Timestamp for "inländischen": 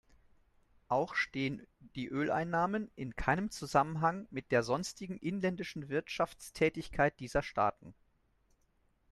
5.19-5.89